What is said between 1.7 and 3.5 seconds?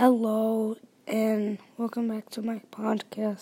welcome back to my podcast.